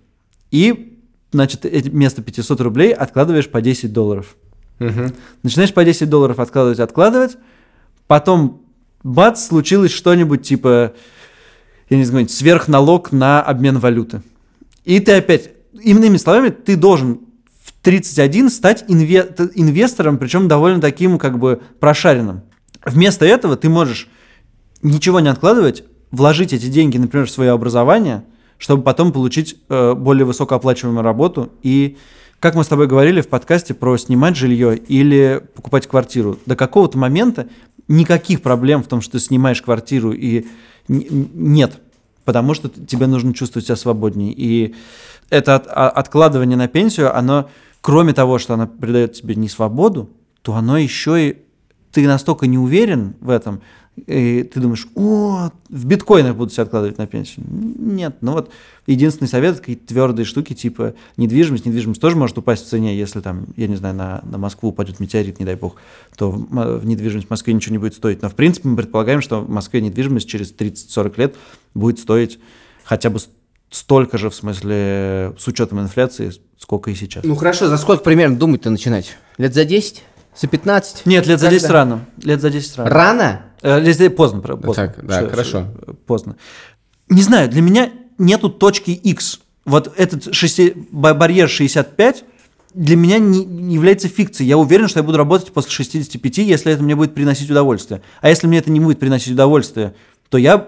[0.51, 0.99] И,
[1.31, 4.35] значит, вместо 500 рублей откладываешь по 10 долларов.
[5.43, 7.37] Начинаешь по 10 долларов откладывать, откладывать,
[8.07, 8.63] потом,
[9.01, 10.93] бац, случилось что-нибудь типа,
[11.89, 14.23] я не знаю, сверхналог на обмен валюты.
[14.83, 17.21] И ты опять, иными словами, ты должен
[17.63, 22.41] в 31 стать инве- инвестором, причем довольно таким как бы прошаренным.
[22.85, 24.09] Вместо этого ты можешь
[24.81, 28.23] ничего не откладывать, вложить эти деньги, например, в свое образование,
[28.57, 31.51] чтобы потом получить э, более высокооплачиваемую работу.
[31.63, 31.97] И,
[32.39, 36.97] как мы с тобой говорили в подкасте про снимать жилье или покупать квартиру, до какого-то
[36.97, 37.47] момента
[37.87, 40.45] никаких проблем в том, что ты снимаешь квартиру и
[40.87, 41.79] нет,
[42.25, 44.33] потому что тебе нужно чувствовать себя свободнее.
[44.33, 44.75] И
[45.29, 47.49] это от- а- откладывание на пенсию, оно,
[47.81, 50.09] кроме того, что оно придает тебе не свободу,
[50.41, 51.37] то оно еще и
[51.91, 53.61] ты настолько не уверен в этом,
[54.07, 57.45] и ты думаешь, о, в биткоинах буду себя откладывать на пенсию.
[57.47, 58.49] Нет, ну вот
[58.87, 61.67] единственный совет, какие-то твердые штуки, типа недвижимость.
[61.67, 64.99] Недвижимость тоже может упасть в цене, если там, я не знаю, на, на Москву упадет
[64.99, 65.75] метеорит, не дай бог,
[66.17, 68.23] то в недвижимость в Москве ничего не будет стоить.
[68.23, 71.35] Но в принципе мы предполагаем, что в Москве недвижимость через 30-40 лет
[71.73, 72.39] будет стоить
[72.83, 73.19] хотя бы
[73.69, 77.23] столько же, в смысле, с учетом инфляции, сколько и сейчас.
[77.23, 79.17] Ну хорошо, за сколько примерно думать-то начинать?
[79.37, 80.03] Лет за 10?
[80.39, 81.05] За 15?
[81.05, 81.59] Нет, лет за Когда?
[81.59, 82.05] 10 рано.
[82.23, 82.89] Лет за 10 рано.
[82.89, 83.41] Рано?
[83.61, 84.87] Э, Лет за поздно, про- поздно.
[84.87, 85.67] так, да, Всё, хорошо.
[85.85, 86.35] всё, Поздно.
[87.09, 89.39] Не знаю, для меня нету точки X.
[89.65, 92.25] Вот этот шести- ба- барьер 65,
[92.73, 94.49] для меня не, не является фикцией.
[94.49, 98.01] Я уверен, что я буду работать после 65, если это мне будет приносить удовольствие.
[98.21, 99.93] А если мне это не будет приносить удовольствие,
[100.29, 100.67] то я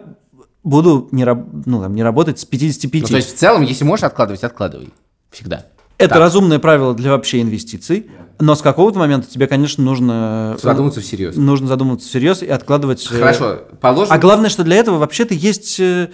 [0.65, 1.23] буду не,
[1.65, 3.01] ну, там, не работать с 55.
[3.03, 4.91] Ну, то есть в целом, если можешь откладывать, откладывай.
[5.31, 5.65] Всегда.
[5.97, 6.19] это так.
[6.19, 8.09] разумное правило для вообще инвестиций.
[8.39, 10.57] Но с какого-то момента тебе, конечно, нужно...
[10.61, 11.37] Задуматься всерьез.
[11.37, 13.07] Нужно задуматься всерьез и откладывать...
[13.09, 14.13] э, Хорошо, положим...
[14.13, 16.09] А главное, что для этого вообще-то есть э,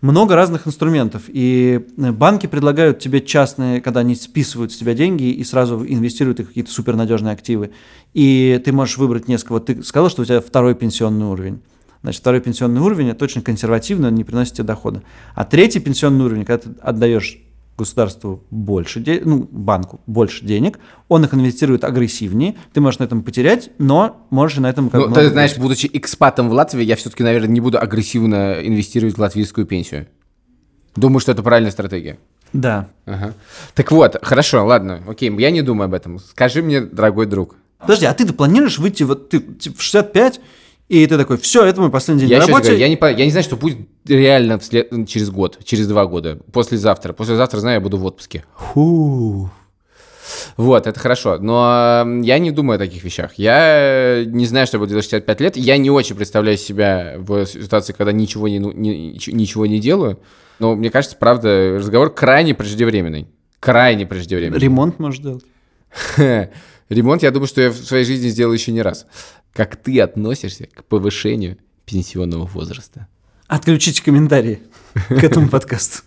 [0.00, 1.22] много разных инструментов.
[1.26, 6.38] И э, банки предлагают тебе частные, когда они списывают с тебя деньги и сразу инвестируют
[6.38, 7.72] их в какие-то супернадежные активы.
[8.14, 9.52] И ты можешь выбрать несколько.
[9.54, 11.60] Вот ты сказал, что у тебя второй пенсионный уровень.
[12.02, 15.02] Значит, второй пенсионный уровень это очень консервативный, он не приносит тебе дохода.
[15.34, 17.38] А третий пенсионный уровень, когда ты отдаешь
[17.76, 23.22] государству больше, де- ну, банку больше денег, он их инвестирует агрессивнее, ты можешь на этом
[23.22, 27.22] потерять, но можешь на этом как Ну, ты знаешь, будучи экспатом в Латвии, я все-таки,
[27.22, 30.08] наверное, не буду агрессивно инвестировать в латвийскую пенсию.
[30.96, 32.18] Думаю, что это правильная стратегия.
[32.52, 32.88] Да.
[33.06, 33.34] Ага.
[33.74, 36.18] Так вот, хорошо, ладно, окей, я не думаю об этом.
[36.18, 37.56] Скажи мне, дорогой друг.
[37.78, 40.40] Подожди, а ты-то планируешь выйти вот ты типа, в 65,
[40.88, 42.68] и ты такой, все, это мой последний день Я, на работе.
[42.68, 46.38] говорю, я, не, я не знаю, что будет реально вслед- через год, через два года,
[46.52, 47.12] послезавтра.
[47.12, 48.44] Послезавтра, знаю, я буду в отпуске.
[48.56, 49.50] Фу.
[50.56, 51.38] Вот, это хорошо.
[51.38, 53.32] Но я не думаю о таких вещах.
[53.36, 55.56] Я не знаю, что в 65 лет.
[55.56, 59.80] Я не очень представляю себя в ситуации, когда ничего не, ну- не- нич- ничего не
[59.80, 60.18] делаю.
[60.58, 63.28] Но мне кажется, правда, разговор крайне преждевременный.
[63.60, 64.58] Крайне преждевременный.
[64.60, 65.44] Ремонт можешь делать.
[66.88, 69.06] Ремонт, я думаю, что я в своей жизни сделал еще не раз.
[69.52, 73.08] Как ты относишься к повышению пенсионного возраста?
[73.46, 74.60] Отключите комментарии
[75.08, 76.02] к этому подкасту.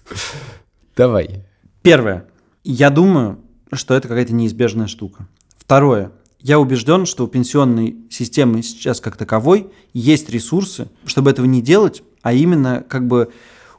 [0.96, 1.46] Давай.
[1.82, 2.26] Первое.
[2.64, 3.40] Я думаю,
[3.74, 5.28] что это какая-то неизбежная штука.
[5.58, 6.12] Второе.
[6.40, 12.02] Я убежден, что у пенсионной системы сейчас как таковой есть ресурсы, чтобы этого не делать,
[12.24, 13.32] а именно как бы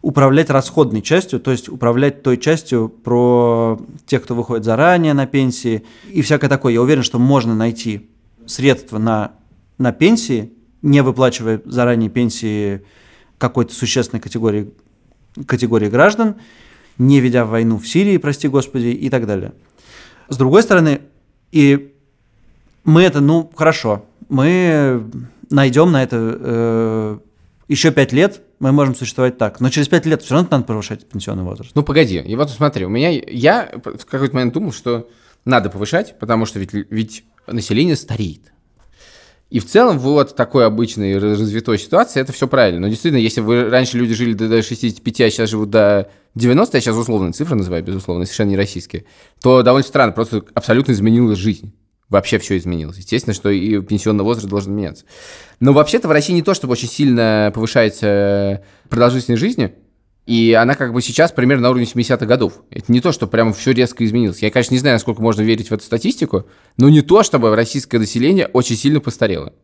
[0.02, 5.84] управлять расходной частью, то есть управлять той частью про тех, кто выходит заранее на пенсии
[6.10, 6.72] и всякое такое.
[6.72, 8.10] Я уверен, что можно найти
[8.44, 9.32] средства на,
[9.78, 12.82] на пенсии, не выплачивая заранее пенсии
[13.38, 14.72] какой-то существенной категории,
[15.46, 16.34] категории граждан,
[16.98, 19.52] не ведя войну в Сирии, прости господи, и так далее.
[20.28, 21.00] С другой стороны,
[21.52, 21.94] и
[22.84, 25.04] мы это, ну, хорошо, мы
[25.50, 27.18] найдем на это э,
[27.68, 29.58] еще пять лет, мы можем существовать так.
[29.58, 31.72] Но через пять лет все равно надо повышать пенсионный возраст.
[31.74, 32.22] Ну, погоди.
[32.24, 33.10] И вот смотри, у меня...
[33.10, 35.08] Я в какой-то момент думал, что
[35.44, 38.52] надо повышать, потому что ведь, ведь население стареет.
[39.50, 42.82] И в целом, вот такой обычной развитой ситуации, это все правильно.
[42.82, 46.80] Но действительно, если вы раньше люди жили до 65, а сейчас живут до 90, я
[46.80, 49.06] сейчас условные цифры называю, безусловно, совершенно не российские,
[49.42, 51.74] то довольно странно, просто абсолютно изменилась жизнь.
[52.12, 52.98] Вообще все изменилось.
[52.98, 55.06] Естественно, что и пенсионный возраст должен меняться.
[55.60, 59.72] Но вообще-то в России не то, чтобы очень сильно повышается продолжительность жизни,
[60.26, 62.64] и она как бы сейчас примерно на уровне 70-х годов.
[62.68, 64.42] Это не то, что прям все резко изменилось.
[64.42, 66.44] Я, конечно, не знаю, насколько можно верить в эту статистику,
[66.76, 69.54] но не то, чтобы российское население очень сильно постарело.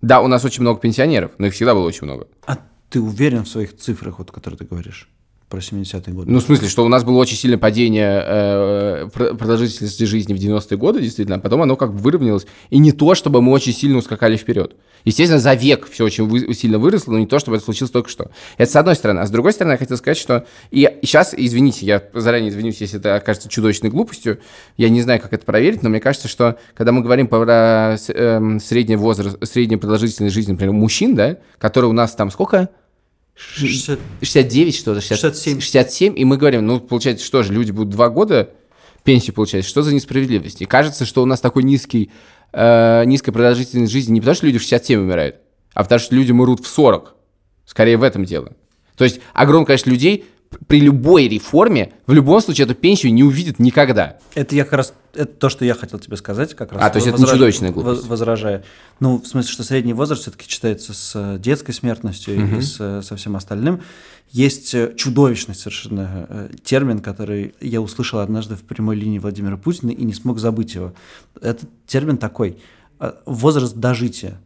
[0.00, 2.28] Да, у нас очень много пенсионеров, но их всегда было очень много.
[2.46, 2.58] А
[2.90, 5.10] ты уверен в своих цифрах, вот, которые ты говоришь
[5.48, 6.30] про 70-е годы?
[6.30, 10.36] Ну, в смысле, что у нас было очень сильное падение э, пр- продолжительности жизни в
[10.36, 12.46] 90-е годы, действительно, а потом оно как бы выровнялось.
[12.70, 14.76] И не то, чтобы мы очень сильно ускакали вперед.
[15.04, 18.10] Естественно, за век все очень вы- сильно выросло, но не то, чтобы это случилось только
[18.10, 18.30] что.
[18.58, 19.20] Это с одной стороны.
[19.20, 20.44] А с другой стороны, я хотел сказать, что...
[20.70, 24.38] И сейчас, извините, я заранее извинюсь, если это окажется чудовищной глупостью.
[24.76, 28.10] Я не знаю, как это проверить, но мне кажется, что когда мы говорим про с-
[28.12, 32.68] эм, средний возраст, среднюю продолжительность жизни, например, мужчин, да, которые у нас там сколько?
[33.38, 35.00] 60 69, что ли?
[35.00, 35.60] 60 67.
[35.60, 38.50] 67, и мы говорим, ну, получается, что же, люди будут два года
[39.04, 40.60] пенсию получать, что за несправедливость?
[40.60, 42.10] И кажется, что у нас такой низкий,
[42.52, 45.36] э, низкая продолжительность жизни не потому, что люди в 67 умирают,
[45.72, 47.14] а потому что люди умрут в 40.
[47.64, 48.52] Скорее в этом дело.
[48.96, 50.24] То есть огромное количество людей
[50.66, 54.18] при любой реформе в любом случае эту пенсию не увидят никогда.
[54.34, 56.82] Это я как раз это то, что я хотел тебе сказать, как раз.
[56.82, 58.02] А, то есть это не чудовищная глупость?
[58.02, 58.64] воз- Возражая.
[59.00, 63.02] Ну, в смысле, что средний возраст все-таки читается с э, детской смертностью и с, э,
[63.02, 63.82] со всем остальным.
[64.30, 70.04] Есть э, чудовищный совершенно термин, который я услышал однажды в прямой линии Владимира Путина и
[70.04, 70.94] не смог забыть его.
[71.40, 72.58] Этот термин такой
[73.26, 74.40] возраст дожития.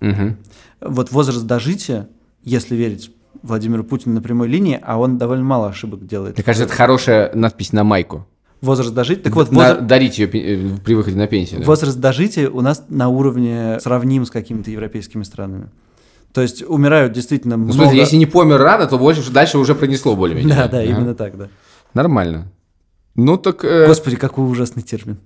[0.00, 0.36] Мгм.
[0.80, 2.08] Вот возраст дожития,
[2.44, 3.10] если верить
[3.42, 6.36] Владимиру Путину на прямой линии, а он довольно мало ошибок делает.
[6.36, 8.26] Мне кажется, это хорошая надпись на майку.
[8.60, 9.22] Возраст дожития.
[9.22, 11.60] Так вот, возраст, дарить ее пе- при выходе на пенсию.
[11.60, 11.66] да.
[11.66, 15.68] Возраст дожития у нас на уровне сравним с какими-то европейскими странами.
[16.32, 17.78] То есть умирают действительно Ну, много...
[17.84, 20.54] смысле, если не помер рано, то больше, дальше уже пронесло более-менее.
[20.56, 20.86] Да, да, Ага.
[20.90, 21.48] именно так, да.
[21.94, 22.50] Нормально.
[23.14, 23.64] Ну так...
[23.64, 25.18] э, Господи, какой ужасный термин.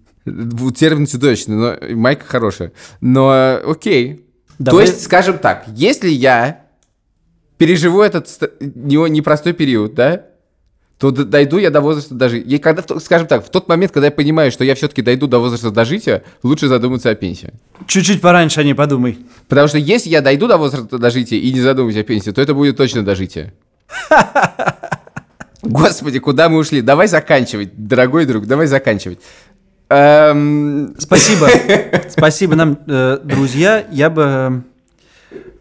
[0.77, 2.72] термин чудовищный, но майка хорошая.
[3.01, 4.27] Но э, окей.
[4.59, 6.62] Давай- То есть, скажем так, если я
[7.62, 8.27] переживу этот
[8.59, 10.25] не- непростой период, да,
[10.98, 12.57] то дойду я до возраста дожития.
[12.57, 15.38] И когда, скажем так, в тот момент, когда я понимаю, что я все-таки дойду до
[15.38, 17.53] возраста дожития, лучше задуматься о пенсии.
[17.87, 19.16] Чуть-чуть пораньше, а не подумай.
[19.46, 22.53] Потому что если я дойду до возраста дожития и не задумаюсь о пенсии, то это
[22.53, 23.55] будет точно дожитие.
[25.62, 26.81] Господи, куда мы ушли?
[26.81, 29.20] Давай заканчивать, дорогой друг, давай заканчивать.
[29.88, 31.46] Эм, Спасибо.
[32.09, 33.87] Спасибо нам, э, друзья.
[33.92, 34.64] Я бы...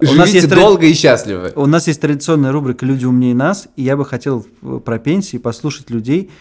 [0.02, 1.52] У нас, Живите есть долго и счастливо.
[1.56, 5.38] у нас есть традиционная рубрика «Люди умнее нас», и я бы хотел э, про пенсии
[5.38, 6.32] послушать людей,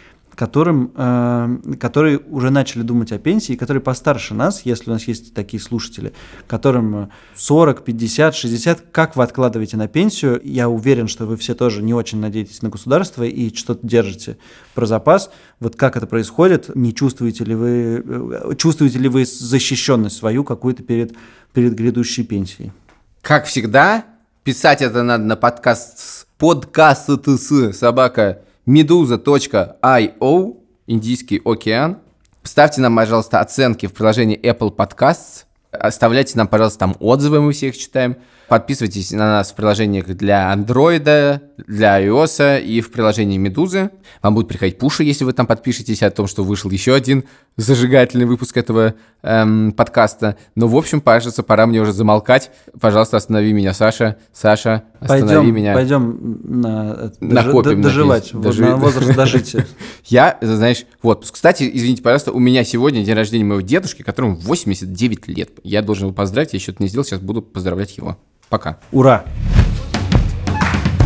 [0.40, 5.35] которым, э, которые уже начали думать о пенсии, которые постарше нас, если у нас есть
[5.35, 6.14] такие слушатели,
[6.46, 10.40] которым э, 40, 50, 60, как вы откладываете на пенсию?
[10.42, 14.38] Я уверен, что вы все тоже не очень надеетесь на государство и что-то держите
[14.75, 15.31] про запас.
[15.59, 16.75] Вот как это происходит?
[16.75, 21.12] Не чувствуете ли вы, э, чувствуете ли вы защищенность свою какую-то перед,
[21.53, 22.73] перед грядущей пенсией?
[23.22, 24.06] Как всегда,
[24.44, 30.56] писать это надо на подкаст подкаст с собака meduza.io,
[30.87, 31.98] Индийский океан.
[32.42, 35.44] Ставьте нам, пожалуйста, оценки в приложении Apple Podcasts.
[35.70, 38.16] Оставляйте нам, пожалуйста, там отзывы, мы всех читаем.
[38.51, 43.91] Подписывайтесь на нас в приложениях для Android, для iOS и в приложении Медузы.
[44.23, 47.23] Вам будут приходить пуши, если вы там подпишетесь о том, что вышел еще один
[47.57, 50.37] зажигательный выпуск этого эм, подкаста.
[50.57, 52.51] Но, в общем, кажется, пора мне уже замолкать.
[52.81, 54.17] Пожалуйста, останови меня, Саша.
[54.33, 55.75] Саша, останови Пойдем, меня.
[55.75, 59.65] пойдем на, э, Накопим, дожи- доживать, вот Дожи- на возраст дожития.
[60.07, 61.35] Я, знаешь, в отпуск.
[61.35, 65.51] Кстати, извините, пожалуйста, у меня сегодня день рождения моего дедушки, которому 89 лет.
[65.63, 68.19] Я должен его поздравить, я еще это не сделал, сейчас буду поздравлять его.
[68.51, 68.77] Пока.
[68.91, 69.23] Ура!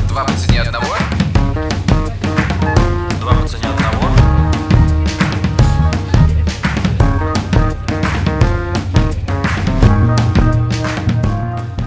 [0.08, 0.86] Два по цене одного.
[3.20, 4.08] Два по цене одного.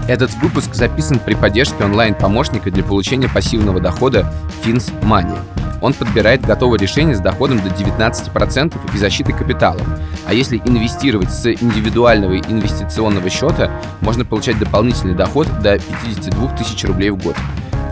[0.06, 4.32] Этот выпуск записан при поддержке онлайн-помощника для получения пассивного дохода
[4.64, 5.36] Fins Money.
[5.80, 9.80] Он подбирает готовое решение с доходом до 19% и защитой капитала.
[10.26, 17.10] А если инвестировать с индивидуального инвестиционного счета, можно получать дополнительный доход до 52 тысяч рублей
[17.10, 17.36] в год.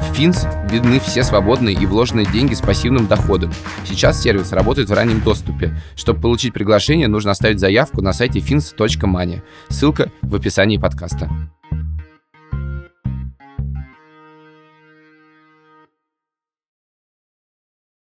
[0.07, 3.53] В Fins видны все свободные и вложенные деньги с пассивным доходом.
[3.85, 5.77] Сейчас сервис работает в раннем доступе.
[5.94, 9.42] Чтобы получить приглашение, нужно оставить заявку на сайте fins.money.
[9.68, 11.31] Ссылка в описании подкаста.